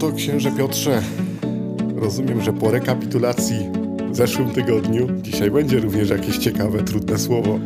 [0.00, 1.02] To księże Piotrze,
[1.96, 3.56] rozumiem, że po rekapitulacji
[4.10, 7.58] w zeszłym tygodniu dzisiaj będzie również jakieś ciekawe, trudne słowo.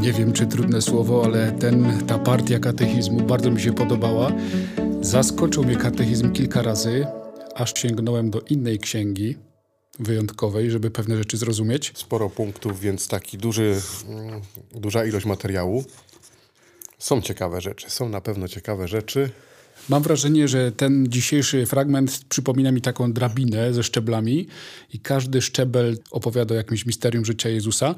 [0.00, 4.32] Nie wiem, czy trudne słowo, ale ten, ta partia katechizmu bardzo mi się podobała.
[5.00, 7.06] Zaskoczył mnie katechizm kilka razy,
[7.54, 9.36] aż sięgnąłem do innej księgi
[9.98, 11.92] wyjątkowej, żeby pewne rzeczy zrozumieć.
[11.94, 14.40] Sporo punktów, więc taki duży, mm,
[14.74, 15.84] duża ilość materiału.
[16.98, 19.30] Są ciekawe rzeczy, są na pewno ciekawe rzeczy.
[19.88, 24.46] Mam wrażenie, że ten dzisiejszy fragment przypomina mi taką drabinę ze szczeblami
[24.92, 27.94] i każdy szczebel opowiada o jakimś misterium życia Jezusa.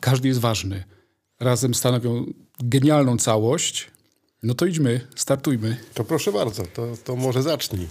[0.00, 0.84] Każdy jest ważny.
[1.40, 3.90] Razem stanowią genialną całość.
[4.42, 5.76] No to idźmy, startujmy.
[5.94, 7.88] To proszę bardzo, to, to może zacznij.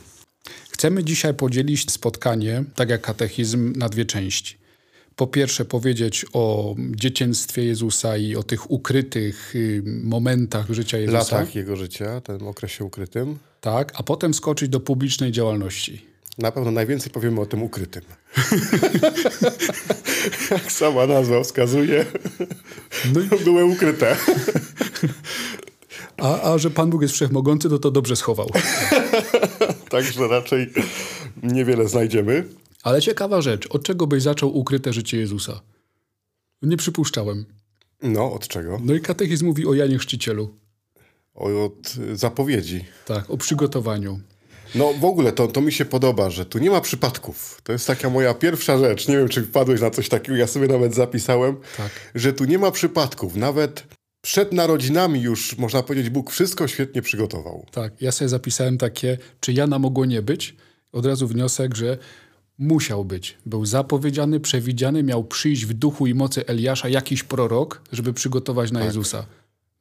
[0.72, 4.58] Chcemy dzisiaj podzielić spotkanie, tak jak katechizm, na dwie części.
[5.22, 11.18] Po pierwsze, powiedzieć o dzieciństwie Jezusa i o tych ukrytych y, momentach życia Jezusa.
[11.18, 13.40] Latach jego życia, tym okresie ukrytym.
[13.60, 16.06] Tak, a potem skoczyć do publicznej działalności.
[16.38, 18.02] Na pewno najwięcej powiemy o tym ukrytym.
[20.52, 22.06] Jak sama nazwa wskazuje,
[23.14, 23.28] no i...
[23.46, 24.18] były ukryte.
[26.18, 28.50] A, a że Pan Bóg jest wszechmogący, to to dobrze schował.
[29.90, 30.74] Także raczej
[31.44, 32.44] niewiele znajdziemy.
[32.84, 35.62] Ale ciekawa rzecz, od czego byś zaczął ukryte życie Jezusa?
[36.62, 37.46] Nie przypuszczałem.
[38.04, 38.80] No, od czego?
[38.84, 40.56] No i katechizm mówi o Janie Chrzcicielu.
[41.36, 42.86] O, od zapowiedzi.
[43.06, 44.20] Tak, o przygotowaniu.
[44.76, 47.62] No w ogóle to, to mi się podoba, że tu nie ma przypadków.
[47.64, 49.08] To jest taka moja pierwsza rzecz.
[49.08, 51.92] Nie wiem, czy wpadłeś na coś takiego, ja sobie nawet zapisałem, tak.
[52.16, 53.36] że tu nie ma przypadków.
[53.36, 53.84] Nawet
[54.22, 57.66] przed narodzinami już, można powiedzieć, Bóg wszystko świetnie przygotował.
[57.72, 60.56] Tak, ja sobie zapisałem takie, czy Jana mogło nie być?
[60.92, 61.98] Od razu wniosek, że
[62.62, 63.38] musiał być.
[63.46, 68.80] Był zapowiedziany, przewidziany, miał przyjść w duchu i mocy Eliasza jakiś prorok, żeby przygotować na
[68.80, 68.88] tak.
[68.88, 69.26] Jezusa.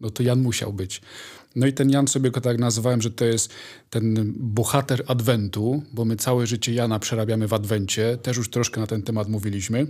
[0.00, 1.00] No to Jan musiał być.
[1.56, 3.52] No i ten Jan sobie go tak nazywałem, że to jest
[3.90, 8.18] ten bohater Adwentu, bo my całe życie Jana przerabiamy w Adwencie.
[8.22, 9.86] Też już troszkę na ten temat mówiliśmy.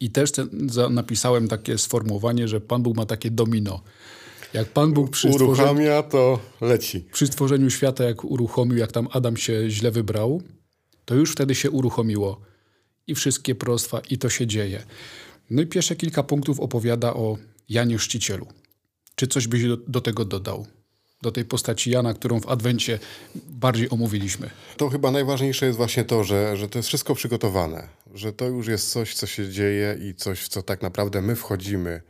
[0.00, 0.48] I też ten,
[0.90, 3.80] napisałem takie sformułowanie, że Pan Bóg ma takie domino.
[4.54, 7.04] Jak Pan Bóg przy uruchamia, to leci.
[7.12, 10.42] Przy stworzeniu świata, jak uruchomił, jak tam Adam się źle wybrał,
[11.12, 12.40] to już wtedy się uruchomiło.
[13.06, 14.82] I wszystkie prostwa, i to się dzieje.
[15.50, 18.46] No i pierwsze kilka punktów opowiada o Janie Chrzcicielu.
[19.14, 20.66] Czy coś byś do, do tego dodał?
[21.22, 22.98] do tej postaci Jana, którą w Adwencie
[23.34, 24.50] bardziej omówiliśmy.
[24.76, 28.66] To chyba najważniejsze jest właśnie to, że, że to jest wszystko przygotowane, że to już
[28.66, 32.02] jest coś, co się dzieje i coś, w co tak naprawdę my wchodzimy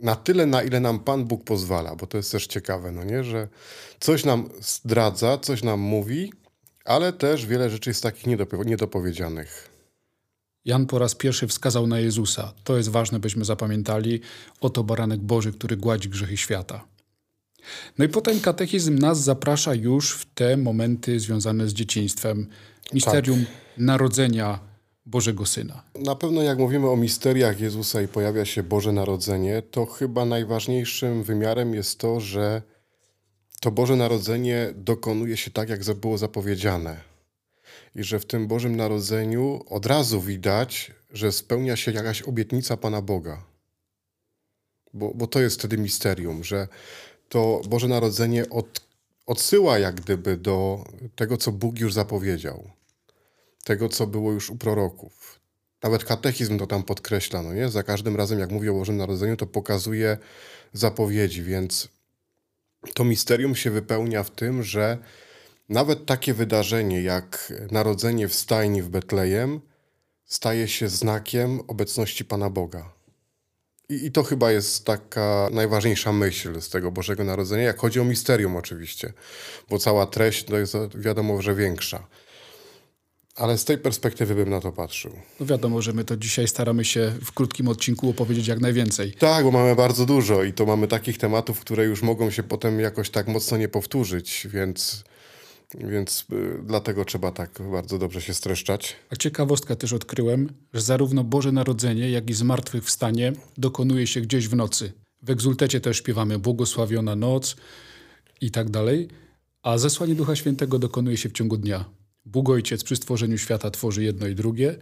[0.00, 3.24] na tyle, na ile nam Pan Bóg pozwala, bo to jest też ciekawe, no nie,
[3.24, 3.48] że
[4.00, 6.32] coś nam zdradza, coś nam mówi,
[6.88, 8.26] ale też wiele rzeczy jest takich
[8.66, 9.68] niedopowiedzianych.
[10.64, 12.52] Jan po raz pierwszy wskazał na Jezusa.
[12.64, 14.20] To jest ważne, byśmy zapamiętali.
[14.60, 16.84] Oto baranek Boży, który gładzi grzechy świata.
[17.98, 22.46] No i potem katechizm nas zaprasza już w te momenty związane z dzieciństwem.
[22.92, 23.54] Misterium tak.
[23.78, 24.58] narodzenia
[25.06, 25.82] Bożego Syna.
[25.94, 31.22] Na pewno jak mówimy o misteriach Jezusa i pojawia się Boże Narodzenie, to chyba najważniejszym
[31.22, 32.62] wymiarem jest to, że
[33.60, 37.00] to Boże Narodzenie dokonuje się tak, jak było zapowiedziane.
[37.94, 43.02] I że w tym Bożym Narodzeniu od razu widać, że spełnia się jakaś obietnica Pana
[43.02, 43.44] Boga.
[44.94, 46.68] Bo, bo to jest wtedy misterium, że
[47.28, 48.80] to Boże Narodzenie od,
[49.26, 50.84] odsyła jak gdyby do
[51.16, 52.70] tego, co Bóg już zapowiedział.
[53.64, 55.40] Tego, co było już u proroków.
[55.82, 57.68] Nawet katechizm to tam podkreśla, no nie?
[57.68, 60.18] Za każdym razem, jak mówi o Bożym Narodzeniu, to pokazuje
[60.72, 61.88] zapowiedzi, więc
[62.94, 64.98] to misterium się wypełnia w tym, że
[65.68, 69.60] nawet takie wydarzenie jak narodzenie w stajni w Betlejem
[70.24, 72.92] staje się znakiem obecności Pana Boga.
[73.88, 78.04] I, I, to chyba jest taka najważniejsza myśl z tego Bożego Narodzenia, jak chodzi o
[78.04, 79.12] misterium oczywiście,
[79.70, 82.06] bo cała treść to jest wiadomo, że większa.
[83.38, 85.12] Ale z tej perspektywy bym na to patrzył.
[85.40, 89.12] No wiadomo, że my to dzisiaj staramy się w krótkim odcinku opowiedzieć jak najwięcej.
[89.12, 92.80] Tak, bo mamy bardzo dużo i to mamy takich tematów, które już mogą się potem
[92.80, 95.04] jakoś tak mocno nie powtórzyć, więc
[95.74, 98.96] więc y, dlatego trzeba tak bardzo dobrze się streszczać.
[99.10, 104.56] A ciekawostka też odkryłem, że zarówno Boże Narodzenie, jak i Zmartwychwstanie dokonuje się gdzieś w
[104.56, 104.92] nocy.
[105.22, 107.56] W Egzultecie też śpiewamy Błogosławiona noc
[108.40, 109.08] i tak dalej,
[109.62, 111.97] a zesłanie Ducha Świętego dokonuje się w ciągu dnia.
[112.32, 114.76] Bóg Ojciec przy stworzeniu świata tworzy jedno i drugie,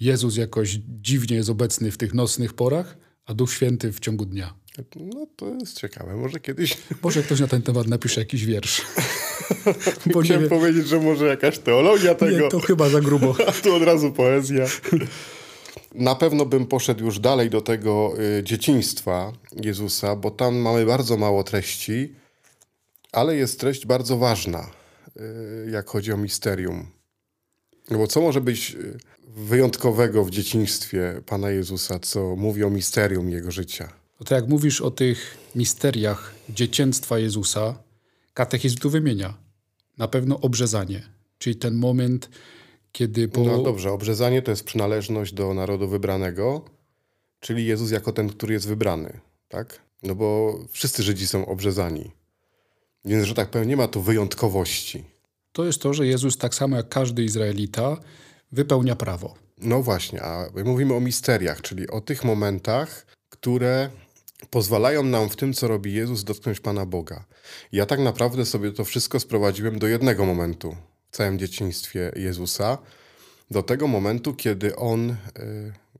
[0.00, 2.96] Jezus jakoś dziwnie jest obecny w tych nocnych porach,
[3.26, 4.54] a Duch Święty w ciągu dnia.
[4.96, 6.78] No to jest ciekawe, może kiedyś...
[7.02, 8.82] Może ktoś na ten temat napisze jakiś wiersz.
[10.14, 12.44] Bo Chciałem powiedzieć, że może jakaś teologia tego.
[12.44, 13.36] Nie, to chyba za grubo.
[13.48, 14.66] A tu od razu poezja.
[15.94, 19.32] Na pewno bym poszedł już dalej do tego y, dzieciństwa
[19.62, 22.14] Jezusa, bo tam mamy bardzo mało treści,
[23.12, 24.70] ale jest treść bardzo ważna.
[25.16, 26.86] Y, jak chodzi o misterium.
[27.90, 28.98] No bo co może być y,
[29.36, 33.92] wyjątkowego w dzieciństwie Pana Jezusa, co mówi o misterium Jego życia?
[34.20, 37.78] No to jak mówisz o tych misteriach dzieciństwa Jezusa,
[38.34, 39.34] katechizm tu wymienia.
[39.98, 41.02] Na pewno obrzezanie,
[41.38, 42.30] czyli ten moment,
[42.92, 43.44] kiedy po...
[43.44, 46.64] No dobrze, obrzezanie to jest przynależność do narodu wybranego,
[47.40, 49.80] czyli Jezus jako ten, który jest wybrany, tak?
[50.02, 52.10] No bo wszyscy Żydzi są obrzezani.
[53.04, 55.04] Więc, że tak powiem, nie ma tu wyjątkowości.
[55.52, 57.96] To jest to, że Jezus tak samo jak każdy Izraelita
[58.52, 59.34] wypełnia prawo.
[59.58, 63.90] No właśnie, a my mówimy o misteriach, czyli o tych momentach, które
[64.50, 67.24] pozwalają nam w tym, co robi Jezus, dotknąć Pana Boga.
[67.72, 70.76] Ja tak naprawdę sobie to wszystko sprowadziłem do jednego momentu
[71.10, 72.78] w całym dzieciństwie Jezusa,
[73.50, 75.16] do tego momentu, kiedy On y,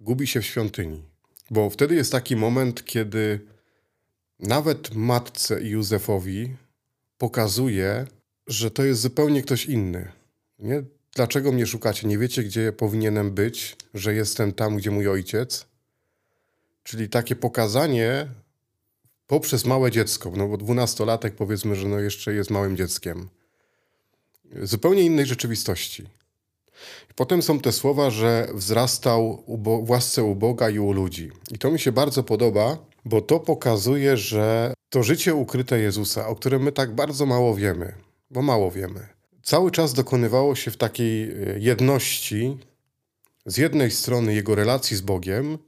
[0.01, 1.03] gubi się w świątyni.
[1.51, 3.41] Bo wtedy jest taki moment, kiedy
[4.41, 6.55] nawet matce i Józefowi
[7.19, 8.07] pokazuje,
[8.47, 10.13] że to jest zupełnie ktoś inny.
[10.59, 10.83] Nie?
[11.15, 12.09] Dlaczego mnie szukacie?
[12.09, 15.67] Nie wiecie, gdzie powinienem być, że jestem tam, gdzie mój ojciec?
[16.83, 18.29] Czyli takie pokazanie
[19.27, 23.29] poprzez małe dziecko, no bo dwunastolatek powiedzmy, że no jeszcze jest małym dzieckiem.
[24.63, 26.07] Zupełnie innej rzeczywistości.
[27.15, 29.45] Potem są te słowa, że wzrastał
[29.85, 31.31] w łasce u Boga i u ludzi.
[31.51, 36.35] I to mi się bardzo podoba, bo to pokazuje, że to życie ukryte Jezusa, o
[36.35, 37.95] którym my tak bardzo mało wiemy,
[38.31, 39.07] bo mało wiemy,
[39.43, 42.59] cały czas dokonywało się w takiej e, jedności,
[43.47, 45.59] z jednej strony jego relacji z Bogiem,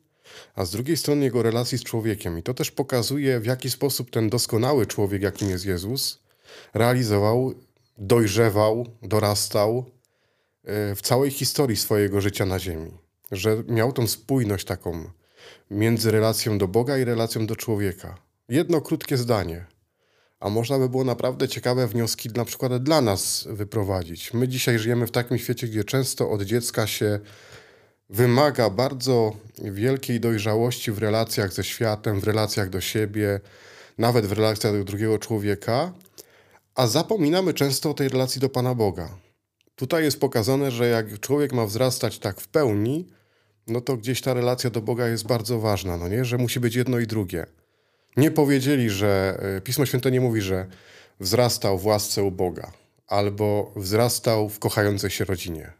[0.55, 2.39] a z drugiej strony jego relacji z człowiekiem.
[2.39, 6.23] I to też pokazuje, w jaki sposób ten doskonały człowiek, jakim jest Jezus,
[6.75, 7.55] realizował,
[7.99, 9.85] dojrzewał, dorastał
[10.65, 12.91] e, w całej historii swojego życia na ziemi.
[13.33, 15.11] Że miał tą spójność taką
[15.71, 18.26] między relacją do Boga i relacją do człowieka.
[18.49, 19.67] Jedno krótkie zdanie,
[20.41, 24.35] a można by było naprawdę ciekawe wnioski na przykład dla nas wyprowadzić.
[24.35, 27.21] My dzisiaj żyjemy w takim świecie, gdzie często od dziecka się
[28.11, 33.41] wymaga bardzo wielkiej dojrzałości w relacjach ze światem, w relacjach do siebie,
[33.99, 35.93] nawet w relacjach do drugiego człowieka,
[36.75, 39.09] a zapominamy często o tej relacji do Pana Boga.
[39.75, 43.09] Tutaj jest pokazane, że jak człowiek ma wzrastać tak w pełni,
[43.67, 46.25] no to gdzieś ta relacja do Boga jest bardzo ważna, no nie?
[46.25, 47.47] Że musi być jedno i drugie.
[48.17, 50.67] Nie powiedzieli, że e, Pismo Święte nie mówi, że
[51.21, 52.73] wzrastał w łasce u Boga,
[53.07, 55.73] albo wzrastał w kochającej się rodzinie.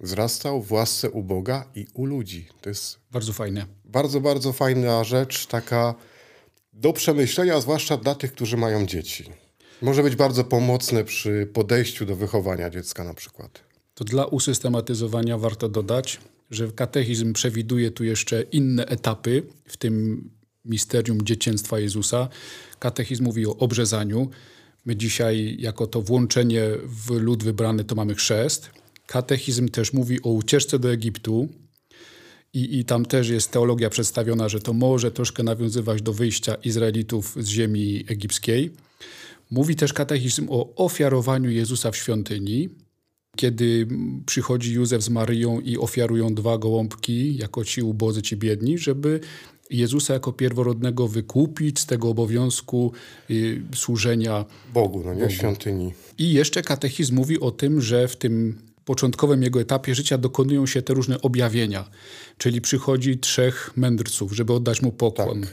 [0.00, 2.48] Wzrastał w łasce u Boga i u ludzi.
[2.60, 3.66] To jest bardzo fajne.
[3.84, 5.94] Bardzo, bardzo fajna rzecz, taka
[6.72, 9.24] do przemyślenia, zwłaszcza dla tych, którzy mają dzieci.
[9.82, 13.60] Może być bardzo pomocne przy podejściu do wychowania dziecka na przykład.
[13.94, 16.20] To dla usystematyzowania warto dodać,
[16.50, 20.24] że katechizm przewiduje tu jeszcze inne etapy, w tym
[20.64, 22.28] misterium dzieciństwa Jezusa.
[22.78, 24.30] Katechizm mówi o obrzezaniu.
[24.84, 28.70] My dzisiaj, jako to włączenie w lud wybrany, to mamy chrzest.
[29.06, 31.48] Katechizm też mówi o ucieczce do Egiptu.
[32.54, 37.36] I, I tam też jest teologia przedstawiona, że to może troszkę nawiązywać do wyjścia Izraelitów
[37.40, 38.70] z ziemi egipskiej.
[39.50, 42.68] Mówi też katechizm o ofiarowaniu Jezusa w świątyni,
[43.36, 43.88] kiedy
[44.26, 49.20] przychodzi Józef z Maryją i ofiarują dwa gołąbki, jako ci ubodzy, ci biedni, żeby
[49.70, 52.92] Jezusa jako pierworodnego wykupić z tego obowiązku
[53.30, 55.32] y, służenia Bogu, no nie Bogu.
[55.32, 55.94] świątyni.
[56.18, 60.82] I jeszcze katechizm mówi o tym, że w tym początkowym jego etapie życia dokonują się
[60.82, 61.90] te różne objawienia.
[62.38, 65.40] Czyli przychodzi trzech mędrców, żeby oddać mu pokłon.
[65.40, 65.50] Tak.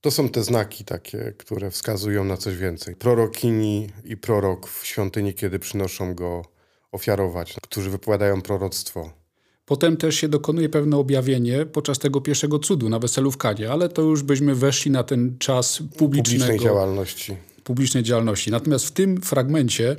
[0.00, 2.96] To są te znaki takie, które wskazują na coś więcej.
[2.96, 6.44] Prorokini i prorok w świątyni, kiedy przynoszą go
[6.92, 9.23] ofiarować, którzy wypowiadają proroctwo.
[9.66, 13.88] Potem też się dokonuje pewne objawienie podczas tego pierwszego cudu na weselu w Kanie, ale
[13.88, 17.36] to już byśmy weszli na ten czas publicznego, publicznej działalności.
[17.64, 18.50] Publicznej działalności.
[18.50, 19.96] Natomiast w tym fragmencie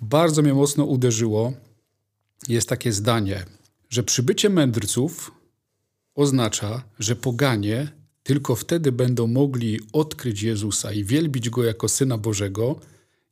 [0.00, 1.52] bardzo mnie mocno uderzyło
[2.48, 3.44] jest takie zdanie,
[3.90, 5.30] że przybycie mędrców
[6.14, 7.88] oznacza, że poganie
[8.22, 12.80] tylko wtedy będą mogli odkryć Jezusa i wielbić Go jako Syna Bożego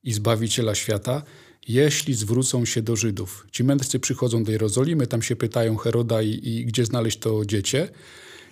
[0.03, 1.23] i Zbawiciela świata,
[1.69, 3.47] jeśli zwrócą się do Żydów.
[3.53, 7.89] Ci mędrcy przychodzą do Jerozolimy, tam się pytają Heroda i, i gdzie znaleźć to dziecię.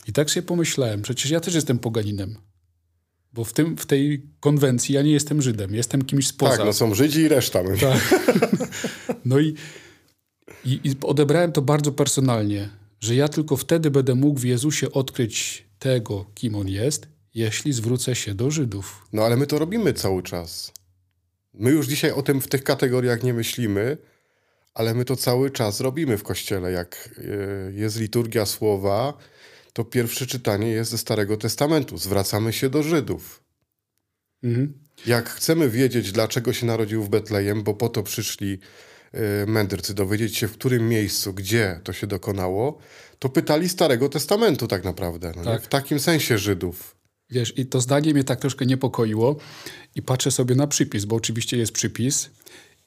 [0.08, 2.36] I tak sobie pomyślałem, przecież ja też jestem poganinem.
[3.32, 6.56] Bo w, tym, w tej konwencji ja nie jestem Żydem, jestem kimś spoza.
[6.56, 7.62] Tak, no są Żydzi i reszta.
[7.80, 8.14] Tak.
[9.24, 9.54] No i,
[10.64, 12.68] i, i odebrałem to bardzo personalnie,
[13.00, 18.14] że ja tylko wtedy będę mógł w Jezusie odkryć tego, kim On jest, jeśli zwrócę
[18.14, 19.06] się do Żydów.
[19.12, 20.72] No ale my to robimy cały czas.
[21.54, 23.96] My już dzisiaj o tym w tych kategoriach nie myślimy,
[24.74, 26.72] ale my to cały czas robimy w kościele.
[26.72, 29.18] Jak e, jest liturgia słowa,
[29.72, 31.98] to pierwsze czytanie jest ze Starego Testamentu.
[31.98, 33.42] Zwracamy się do Żydów.
[34.42, 34.72] Mhm.
[35.06, 38.58] Jak chcemy wiedzieć, dlaczego się narodził w Betlejem, bo po to przyszli
[39.14, 42.78] y, mędrcy, dowiedzieć się, w którym miejscu, gdzie to się dokonało,
[43.18, 45.32] to pytali Starego Testamentu tak naprawdę.
[45.36, 45.62] No Tak.
[45.62, 46.99] W takim sensie Żydów.
[47.30, 49.36] Wiesz, i to zdanie mnie tak troszkę niepokoiło
[49.94, 52.30] i patrzę sobie na przypis, bo oczywiście jest przypis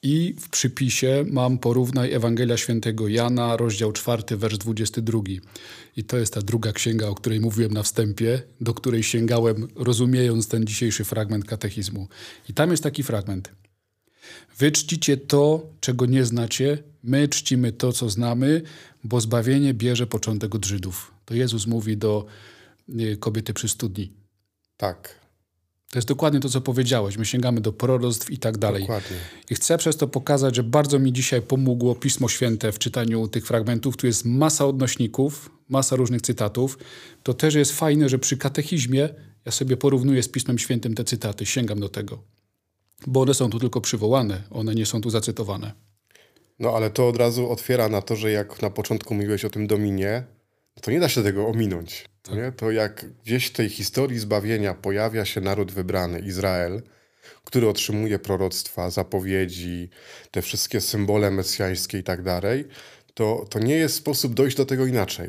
[0.02, 5.20] i w przypisie mam porównaj Ewangelia Świętego Jana, rozdział 4, wers 22.
[5.96, 10.48] I to jest ta druga księga, o której mówiłem na wstępie, do której sięgałem, rozumiejąc
[10.48, 12.08] ten dzisiejszy fragment katechizmu.
[12.48, 13.52] I tam jest taki fragment.
[14.58, 18.62] Wy czcicie to, czego nie znacie, my czcimy to, co znamy,
[19.04, 21.14] bo zbawienie bierze początek od Żydów.
[21.24, 22.26] To Jezus mówi do
[22.88, 24.23] y, kobiety przy studni.
[24.76, 25.20] Tak,
[25.90, 27.16] To jest dokładnie to, co powiedziałeś.
[27.16, 28.82] My sięgamy do proroctw i tak dalej.
[28.82, 29.16] dokładnie.
[29.50, 33.46] I chcę przez to pokazać, że bardzo mi dzisiaj pomogło Pismo Święte w czytaniu tych
[33.46, 33.96] fragmentów.
[33.96, 36.78] Tu jest masa odnośników, masa różnych cytatów.
[37.22, 39.08] To też jest fajne, że przy katechizmie
[39.44, 42.22] ja sobie porównuję z Pismem Świętym te cytaty, sięgam do tego.
[43.06, 45.72] Bo one są tu tylko przywołane, one nie są tu zacytowane.
[46.58, 49.66] No ale to od razu otwiera na to, że jak na początku mówiłeś o tym
[49.66, 50.24] dominie,
[50.80, 52.04] to nie da się tego ominąć.
[52.32, 52.52] Nie?
[52.52, 56.82] To jak gdzieś w tej historii zbawienia pojawia się naród wybrany, Izrael,
[57.44, 59.90] który otrzymuje proroctwa, zapowiedzi,
[60.30, 62.64] te wszystkie symbole mesjańskie i tak dalej,
[63.14, 65.28] to, to nie jest sposób dojść do tego inaczej.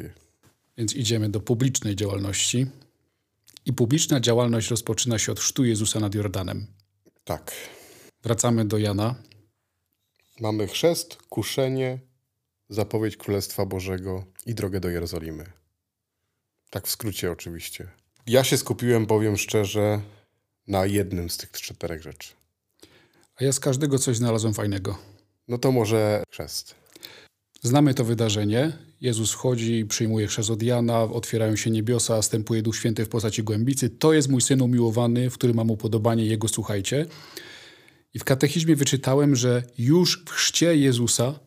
[0.77, 2.67] Więc idziemy do publicznej działalności.
[3.65, 6.67] I publiczna działalność rozpoczyna się od chrztu Jezusa nad Jordanem.
[7.23, 7.51] Tak.
[8.23, 9.15] Wracamy do Jana.
[10.39, 11.99] Mamy chrzest, kuszenie,
[12.69, 15.45] zapowiedź Królestwa Bożego i drogę do Jerozolimy.
[16.69, 17.87] Tak w skrócie oczywiście.
[18.27, 20.01] Ja się skupiłem, powiem szczerze,
[20.67, 22.33] na jednym z tych czterech rzeczy.
[23.35, 24.97] A ja z każdego coś znalazłem fajnego.
[25.47, 26.75] No to może chrzest.
[27.61, 28.71] Znamy to wydarzenie.
[29.01, 33.89] Jezus wchodzi, przyjmuje chrzest od Jana, otwierają się niebiosa, stępuje Duch Święty w postaci głębicy.
[33.89, 37.05] To jest mój syn umiłowany, w którym mam upodobanie, jego słuchajcie.
[38.13, 41.39] I w katechizmie wyczytałem, że już w chrzcie Jezusa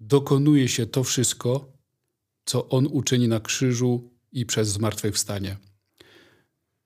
[0.00, 1.72] dokonuje się to wszystko,
[2.44, 5.56] co On uczyni na krzyżu i przez zmartwychwstanie.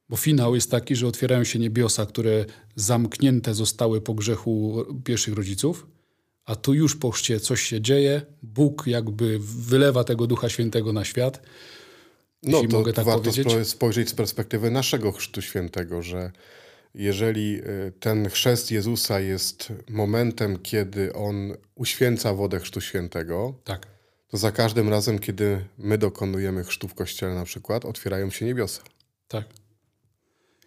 [0.08, 2.44] Bo finał jest taki, że otwierają się niebiosa, które
[2.76, 5.86] zamknięte zostały po grzechu pierwszych rodziców,
[6.44, 8.22] a tu już po chrzcie coś się dzieje.
[8.42, 11.42] Bóg jakby wylewa tego Ducha Świętego na świat.
[12.42, 13.68] No Jeśli to mogę tak warto powiedzieć.
[13.68, 16.32] spojrzeć z perspektywy naszego chrztu świętego, że
[16.94, 23.86] jeżeli y, ten chrzest Jezusa jest momentem, kiedy On uświęca wodę chrztu świętego, Tak.
[24.28, 28.82] to za każdym razem, kiedy my dokonujemy chrztu w kościele na przykład, otwierają się niebiosa.
[29.28, 29.44] Tak.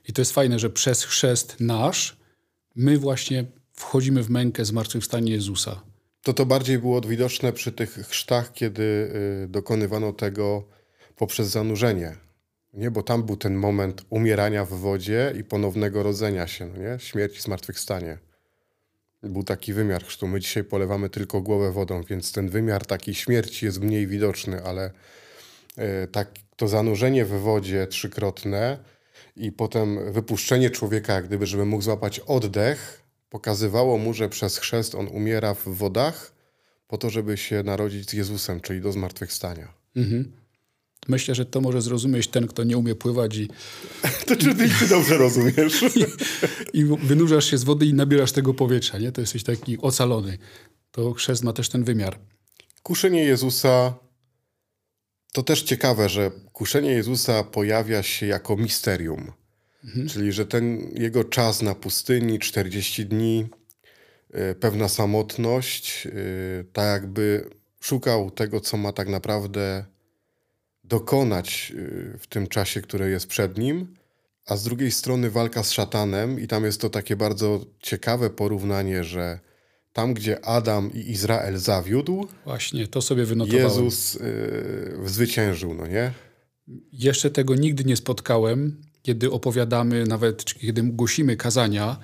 [0.07, 2.17] I to jest fajne, że przez chrzest nasz
[2.75, 5.81] my właśnie wchodzimy w mękę zmartwychwstania Jezusa.
[6.23, 8.83] To to bardziej było widoczne przy tych chrztach, kiedy
[9.43, 10.67] y, dokonywano tego
[11.15, 12.15] poprzez zanurzenie.
[12.75, 16.99] Nie, bo tam był ten moment umierania w wodzie i ponownego rodzenia się, no nie?
[16.99, 18.17] Śmierć i zmartwychwstanie.
[19.23, 20.27] Był taki wymiar chrztu.
[20.27, 24.91] My dzisiaj polewamy tylko głowę wodą, więc ten wymiar takiej śmierci jest mniej widoczny, ale
[25.77, 28.77] y, tak, to zanurzenie w wodzie trzykrotne
[29.35, 35.07] i potem wypuszczenie człowieka, gdyby, żeby mógł złapać oddech, pokazywało mu, że przez chrzest on
[35.07, 36.31] umiera w wodach
[36.87, 39.73] po to, żeby się narodzić z Jezusem, czyli do zmartwychwstania.
[41.07, 43.49] Myślę, że to może zrozumieć ten, kto nie umie pływać i,
[44.27, 45.85] To czy ty, ty dobrze rozumiesz?
[46.73, 48.97] i wynurzasz się z wody i nabierasz tego powietrza.
[48.97, 49.11] Nie?
[49.11, 50.37] To jesteś taki ocalony.
[50.91, 52.19] To chrzest ma też ten wymiar.
[52.83, 53.93] Kuszenie Jezusa
[55.33, 59.31] to też ciekawe, że kuszenie Jezusa pojawia się jako misterium.
[60.09, 63.47] Czyli, że ten jego czas na pustyni, 40 dni,
[64.51, 69.85] y, pewna samotność, y, tak jakby szukał tego, co ma tak naprawdę
[70.89, 73.95] dokonać y, w tym czasie, który jest przed nim,
[74.45, 79.03] a z drugiej strony walka z szatanem, i tam jest to takie bardzo ciekawe porównanie,
[79.03, 79.39] że
[79.93, 83.63] tam, gdzie Adam i Izrael zawiódł, Właśnie, to sobie wynotowałem.
[83.63, 86.13] Jezus y, zwyciężył, no nie?
[86.91, 91.97] Jeszcze tego nigdy nie spotkałem, kiedy opowiadamy, nawet kiedy głosimy kazania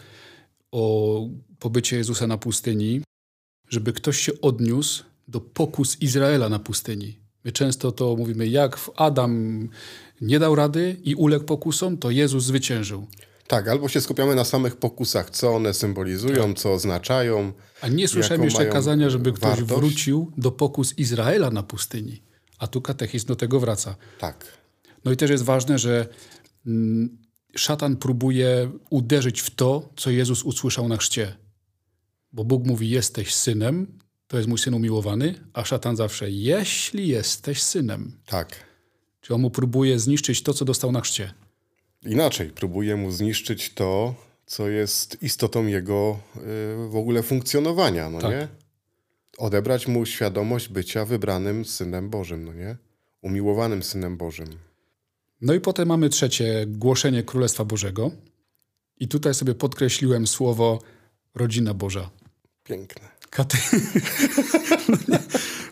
[0.71, 1.27] o
[1.59, 3.01] pobycie Jezusa na pustyni,
[3.69, 7.20] żeby ktoś się odniósł do pokus Izraela na pustyni.
[7.45, 9.69] My często to mówimy, jak Adam
[10.21, 13.07] nie dał rady i uległ pokusom, to Jezus zwyciężył.
[13.47, 17.53] Tak, albo się skupiamy na samych pokusach, co one symbolizują, co oznaczają.
[17.81, 19.69] A nie słyszałem jeszcze kazania, żeby ktoś wartość.
[19.69, 22.21] wrócił do pokus Izraela na pustyni.
[22.59, 23.95] A tu katechizm do tego wraca.
[24.19, 24.45] Tak.
[25.05, 26.07] No i też jest ważne, że
[26.67, 27.17] mm,
[27.55, 31.35] szatan próbuje uderzyć w to, co Jezus usłyszał na chrzcie.
[32.33, 33.99] Bo Bóg mówi, jesteś synem,
[34.31, 38.11] to jest mój syn umiłowany, a szatan zawsze, jeśli jesteś synem.
[38.25, 38.55] Tak.
[39.21, 41.33] Czyli on mu próbuje zniszczyć to, co dostał na chrzcie.
[42.05, 46.39] Inaczej, próbuje mu zniszczyć to, co jest istotą jego y,
[46.89, 48.31] w ogóle funkcjonowania, no Tak.
[48.31, 48.47] nie?
[49.37, 52.77] Odebrać mu świadomość bycia wybranym synem Bożym, no nie?
[53.21, 54.47] Umiłowanym synem Bożym.
[55.41, 58.11] No i potem mamy trzecie, głoszenie Królestwa Bożego.
[58.97, 60.79] I tutaj sobie podkreśliłem słowo
[61.35, 62.09] rodzina Boża.
[62.63, 63.20] Piękne.
[63.31, 63.57] Kate...
[65.07, 65.17] no,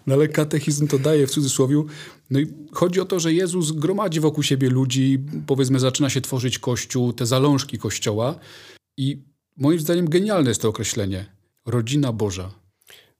[0.08, 1.84] no ale katechizm to daje w cudzysłowie.
[2.30, 6.60] No i chodzi o to, że Jezus gromadzi wokół siebie ludzi, powiedzmy zaczyna się tworzyć
[6.60, 8.39] kościół, te zalążki kościoła
[8.98, 9.24] i
[9.58, 11.25] moim zdaniem genialne jest to określenie.
[11.66, 12.51] Rodzina Boża.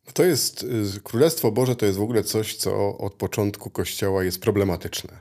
[0.08, 4.24] No To jest, y, Królestwo Boże to jest w ogóle coś, co od początku Kościoła
[4.24, 5.20] jest problematyczne.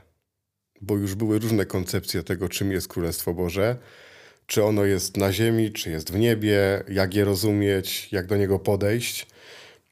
[0.81, 3.77] Bo już były różne koncepcje tego, czym jest Królestwo Boże.
[4.49, 8.59] Czy ono jest na ziemi, czy jest w niebie, jak je rozumieć, jak do niego
[8.59, 9.27] podejść.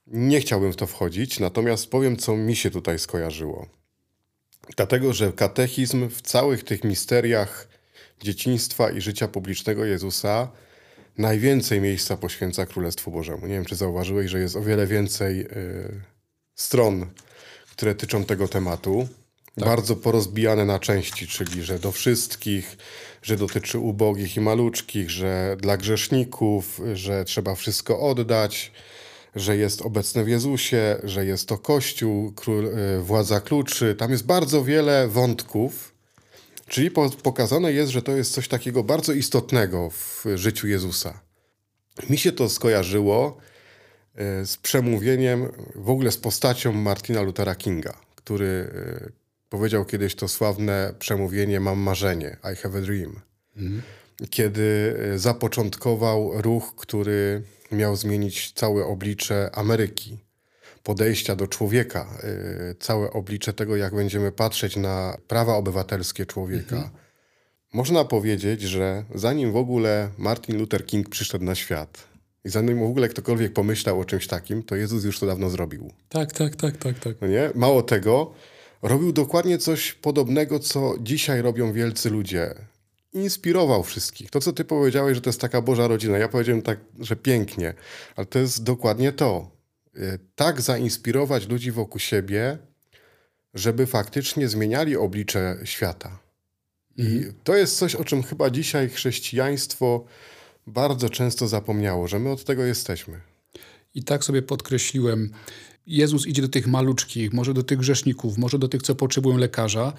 [0.08, 3.68] Nie chciałbym w to wchodzić, natomiast powiem, co mi się tutaj skojarzyło.
[4.76, 7.68] Dlatego, że katechizm w całych tych misteriach
[8.24, 10.52] dzieciństwa i życia publicznego Jezusa
[11.18, 13.48] najwięcej miejsca poświęca Królestwu Bożemu.
[13.48, 16.02] Nie wiem, czy zauważyłeś, że jest o wiele więcej y,
[16.56, 17.06] stron,
[17.72, 19.08] które tyczą tego tematu.
[19.58, 22.78] Bardzo porozbijane na części, czyli że do wszystkich,
[23.22, 28.72] że dotyczy ubogich i maluczkich, że dla grzeszników, że trzeba wszystko oddać,
[29.36, 33.96] że jest obecny w Jezusie, że jest to Kościół, król, y, władza kluczy.
[33.96, 35.98] Tam jest bardzo wiele wątków,
[36.68, 41.20] Czyli po, pokazane jest, że to jest coś takiego bardzo istotnego w życiu Jezusa.
[42.10, 43.38] Mi się to skojarzyło
[44.16, 50.28] e, z przemówieniem, w ogóle z postacią Martina Luthera Kinga, który e, powiedział kiedyś to
[50.28, 53.22] sławne przemówienie Mam marzenie, I have a dream.
[54.30, 60.18] Kiedy e, zapoczątkował ruch, który miał zmienić całe oblicze Ameryki
[60.84, 62.18] podejścia do człowieka,
[62.72, 66.92] y, całe oblicze tego, jak będziemy patrzeć na prawa obywatelskie człowieka.
[67.74, 72.08] Można powiedzieć, że zanim w ogóle Martin Luther King przyszedł na świat
[72.46, 75.92] i zanim w ogóle ktokolwiek pomyślał o czymś takim, to Jezus już to dawno zrobił.
[76.10, 77.16] Tak, tak, tak, tak, tak.
[77.22, 77.50] No nie?
[77.56, 78.34] Mało tego,
[78.82, 82.56] robił dokładnie coś podobnego, co dzisiaj robią wielcy ludzie.
[83.14, 84.32] Inspirował wszystkich.
[84.32, 86.18] To, co ty powiedziałeś, że to jest taka Boża rodzina.
[86.18, 87.74] Ja powiedziałem tak, że pięknie,
[88.16, 89.52] ale to jest dokładnie to.
[89.98, 92.58] Y, Tak zainspirować ludzi wokół siebie,
[93.54, 96.20] żeby faktycznie zmieniali oblicze świata.
[96.98, 100.06] I to jest coś, o czym chyba dzisiaj chrześcijaństwo
[100.68, 103.22] bardzo często zapomniało, że my od tego jesteśmy.
[103.94, 105.30] I tak sobie podkreśliłem.
[105.88, 109.94] Jezus idzie do tych maluczkich, może do tych grzeszników, może do tych, co potrzebują lekarza.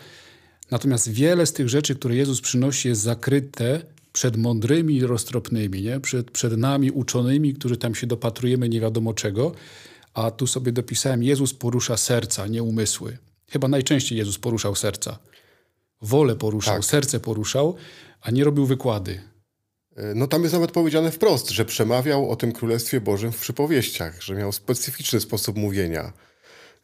[0.71, 6.01] Natomiast wiele z tych rzeczy, które Jezus przynosi, jest zakryte przed mądrymi i roztropnymi, nie?
[6.01, 9.53] Przed, przed nami uczonymi, którzy tam się dopatrujemy nie wiadomo czego.
[10.15, 13.19] A tu sobie dopisałem, Jezus porusza serca, nie umysły.
[13.51, 15.19] Chyba najczęściej Jezus poruszał serca.
[16.03, 16.85] Wolę poruszał, Tak.
[16.85, 17.77] serce poruszał,
[18.21, 19.21] a nie robił wykłady.
[20.15, 24.35] No tam jest nawet powiedziane wprost, że przemawiał o tym Królestwie Bożym w przypowieściach, że
[24.35, 26.13] miał specyficzny sposób mówienia,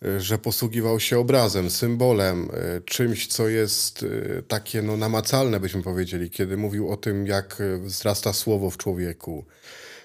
[0.05, 4.05] y, że posługiwał się obrazem, symbolem, y, czymś, co jest
[4.49, 9.45] takie no, namacalne, byśmy powiedzieli, kiedy mówił o tym, jak wzrasta słowo w człowieku,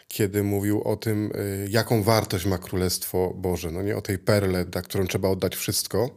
[0.08, 1.32] kiedy mówił o tym,
[1.70, 6.10] jaką wartość ma Królestwo Boże, no nie o tej perle, na którą trzeba oddać wszystko,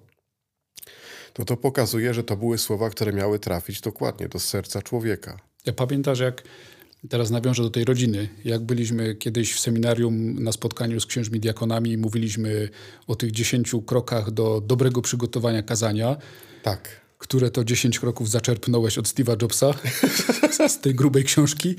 [1.33, 5.39] to to pokazuje, że to były słowa, które miały trafić dokładnie do serca człowieka.
[5.67, 6.43] Ja pamiętasz, jak
[7.09, 11.93] teraz nawiążę do tej rodziny, jak byliśmy kiedyś w seminarium na spotkaniu z księżmi diakonami
[11.93, 12.69] i mówiliśmy
[13.07, 16.17] o tych dziesięciu krokach do dobrego przygotowania kazania,
[16.63, 17.01] Tak.
[17.19, 19.75] które to 10 kroków zaczerpnąłeś od Steve'a Jobsa
[20.69, 21.77] z tej grubej książki.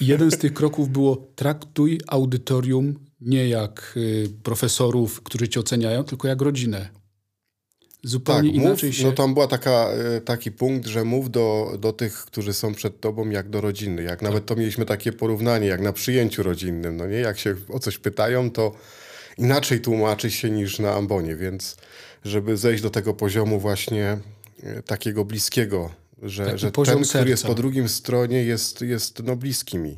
[0.00, 6.04] I jeden z tych kroków było traktuj audytorium nie jak y, profesorów, którzy cię oceniają,
[6.04, 7.01] tylko jak rodzinę.
[8.04, 9.04] Zupełnie Tak, mów, inaczej się...
[9.04, 13.00] no tam była taka, e, taki punkt, że mów do, do tych, którzy są przed
[13.00, 14.02] tobą jak do rodziny.
[14.02, 17.16] Jak nawet to mieliśmy takie porównanie, jak na przyjęciu rodzinnym, no nie?
[17.16, 18.72] Jak się o coś pytają, to
[19.38, 21.76] inaczej tłumaczy się niż na ambonie, więc
[22.24, 24.18] żeby zejść do tego poziomu właśnie
[24.62, 25.90] e, takiego bliskiego,
[26.22, 27.54] że, Taki że ten, poziom który jest serca.
[27.54, 29.96] po drugim stronie jest, jest no bliski mi.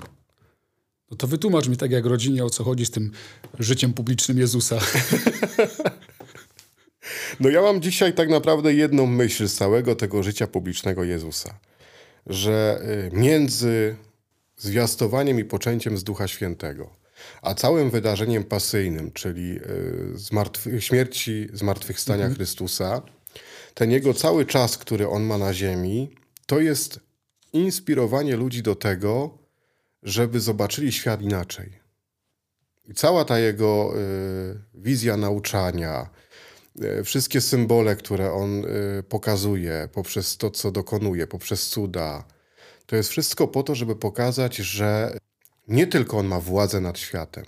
[1.11, 3.11] No to wytłumacz mi tak jak rodzinie, o co chodzi z tym
[3.59, 4.79] życiem publicznym Jezusa.
[7.41, 11.59] No ja mam dzisiaj tak naprawdę jedną myśl z całego tego życia publicznego Jezusa,
[12.27, 13.97] że y, między
[14.57, 16.91] zwiastowaniem i poczęciem z Ducha Świętego,
[17.43, 23.03] a całym wydarzeniem pasyjnym, czyli y, zmartwy- śmierci, zmartwychwstania Chrystusa,
[23.75, 26.11] ten jego cały czas, który on ma na ziemi,
[26.47, 27.01] to jest
[27.53, 29.39] inspirowanie ludzi do tego,
[30.03, 31.85] żeby zobaczyli świat inaczej.
[32.89, 36.11] I cała ta jego y, wizja nauczania,
[37.05, 42.25] wszystkie symbole, które on y, pokazuje poprzez to, co dokonuje, poprzez cuda,
[42.87, 45.19] To jest wszystko po to, żeby pokazać, że
[45.69, 47.45] nie tylko on ma władzę nad światem,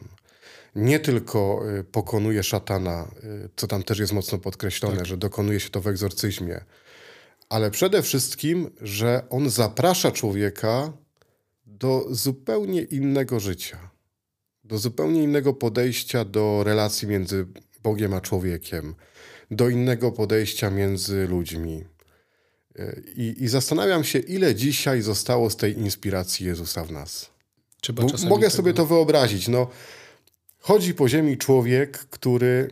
[0.76, 3.10] nie tylko y, pokonuje szatana,
[3.56, 6.64] co tam też jest mocno podkreślone, że dokonuje się to w egzorcyzmie,
[7.48, 10.92] ale przede wszystkim, że on zaprasza człowieka
[11.66, 13.90] do zupełnie innego życia,
[14.64, 17.46] do zupełnie innego podejścia do relacji między
[17.82, 18.94] Bogiem a człowiekiem,
[19.50, 21.84] do innego podejścia między ludźmi.
[23.16, 27.30] I, I, zastanawiam się, ile dzisiaj zostało z tej inspiracji Jezusa w nas.
[28.28, 29.48] Mogę tego- sobie to wyobrazić.
[29.48, 29.70] No,
[30.58, 32.70] chodzi po ziemi człowiek, który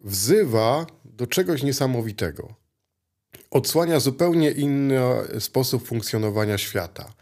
[0.00, 2.54] wzywa do czegoś niesamowitego.
[3.50, 5.00] Odsłania zupełnie inny
[5.38, 7.12] sposób funkcjonowania świata.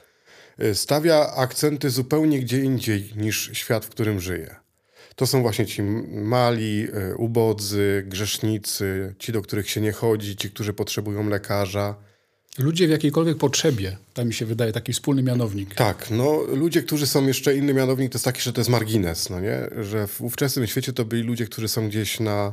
[0.62, 4.61] Y, Stawia akcenty zupełnie gdzie indziej niż świat, w którym żyje.
[5.16, 10.50] To są właśnie ci mali, y, ubodzy, grzesznicy, ci, do których się nie chodzi, ci,
[10.50, 11.94] którzy potrzebują lekarza.
[12.58, 15.74] Ludzie w jakiejkolwiek potrzebie, to mi się wydaje taki wspólny mianownik.
[15.74, 19.30] Tak, no ludzie, którzy są jeszcze inny mianownik, to jest taki, że to jest margines,
[19.30, 19.68] no nie?
[19.80, 22.52] Że w ówczesnym świecie to byli ludzie, którzy są gdzieś na,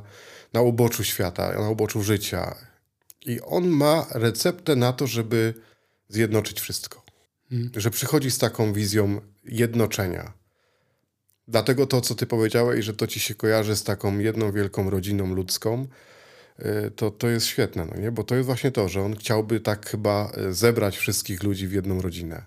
[0.54, 2.56] na uboczu świata, na uboczu życia.
[3.26, 5.54] I on ma receptę na to, żeby
[6.08, 7.06] zjednoczyć wszystko.
[7.76, 10.34] Że przychodzi z taką wizją jednoczenia.
[11.50, 15.36] Dlatego to, co ty powiedziałeś, że to ci się kojarzy z taką jedną wielką rodziną
[15.36, 15.88] ludzką,
[16.60, 18.12] y, to, to jest świetne, no nie?
[18.12, 21.72] Bo to jest właśnie to, że on chciałby tak chyba y, zebrać wszystkich ludzi w
[21.72, 22.46] jedną rodzinę.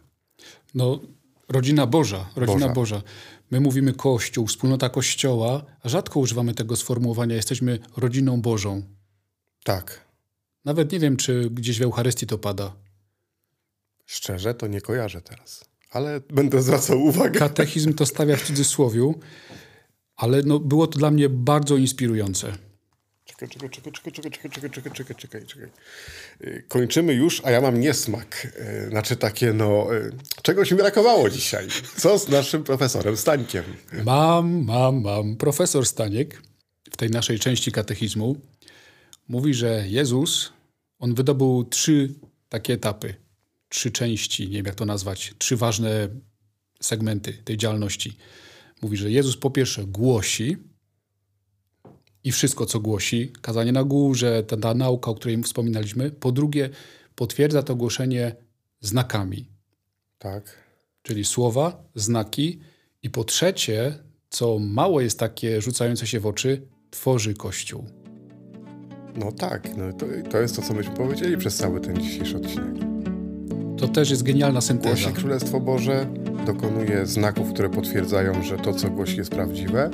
[0.75, 1.01] No,
[1.49, 2.75] rodzina Boża, rodzina Boża.
[2.75, 3.03] Boża.
[3.51, 8.83] My mówimy Kościół, wspólnota Kościoła, a rzadko używamy tego sformułowania, jesteśmy rodziną Bożą.
[9.65, 10.05] Tak.
[10.65, 12.73] Nawet nie wiem, czy gdzieś w Eucharystii to pada.
[14.07, 15.72] Szczerze, to nie kojarzę teraz.
[15.93, 17.39] Ale będę zwracał uwagę.
[17.39, 19.21] Katechizm to stawia w cudzysłowiu,
[20.17, 22.53] ale no, było to dla mnie bardzo inspirujące.
[23.25, 25.69] Czekaj, czekaj, czekaj, czekaj, czekaj, czekaj, czekaj, czekaj, czekaj, czekaj, czekaj.
[26.41, 28.47] Y, Kończymy już, a ja mam niesmak.
[28.87, 31.69] Y, Znaczy takie, no, y, czegoś mi brakowało dzisiaj.
[31.97, 33.65] Co z naszym profesorem Stańkiem?
[34.05, 35.37] Mam, mam, mam.
[35.37, 36.43] Profesor Staniek
[36.91, 38.37] w tej naszej części katechizmu
[39.29, 40.53] mówi, że Jezus,
[40.99, 42.15] on wydobył trzy
[42.49, 43.15] takie etapy,
[43.73, 46.09] trzy części, nie wiem jak to nazwać, trzy ważne
[46.81, 48.17] segmenty tej działalności.
[48.83, 50.57] Mówi, że Jezus po pierwsze głosi
[52.25, 56.11] i wszystko, co głosi, kazanie na górze, ta, ta nauka, o której wspominaliśmy.
[56.11, 56.71] Po drugie,
[57.15, 58.37] potwierdza to głoszenie
[58.81, 59.49] znakami,
[60.19, 60.57] Tak.
[61.03, 62.61] czyli słowa, znaki.
[63.03, 63.99] I po trzecie,
[64.31, 67.87] co mało jest takie rzucające się w oczy, tworzy Kościół.
[69.17, 72.92] No tak, no to, to jest to, co myśmy powiedzieli przez cały ten dzisiejszy odcinek.
[73.83, 74.95] To też jest genialna synteza.
[74.95, 76.07] Głosi Królestwo Boże,
[76.47, 79.91] dokonuje znaków, które potwierdzają, że to, co głosi, jest prawdziwe,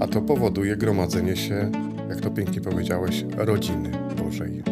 [0.00, 1.70] a to powoduje gromadzenie się,
[2.08, 3.90] jak to pięknie powiedziałeś, rodziny
[4.24, 4.62] Bożej,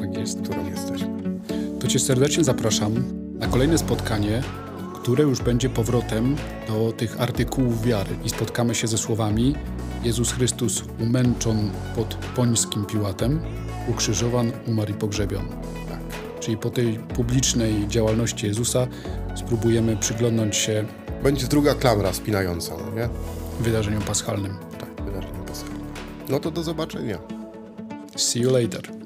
[0.00, 0.42] Tak jest.
[0.42, 1.08] którą jesteśmy.
[1.80, 2.94] To Cię serdecznie zapraszam
[3.38, 4.42] na kolejne spotkanie,
[5.02, 6.36] które już będzie powrotem
[6.68, 8.10] do tych artykułów wiary.
[8.24, 9.54] I spotkamy się ze słowami
[10.04, 13.40] Jezus Chrystus umęczon pod pońskim Piłatem,
[13.88, 15.44] ukrzyżowan, umarł i pogrzebion.
[16.40, 18.86] Czyli po tej publicznej działalności Jezusa
[19.34, 20.84] spróbujemy przyglądnąć się
[21.22, 23.08] Będzie druga klamra spinająca, no nie?
[23.60, 24.56] wydarzeniom paschalnym.
[24.80, 25.78] Tak, wydarzenie paschalne.
[26.28, 27.18] No to do zobaczenia.
[28.16, 28.97] See you later.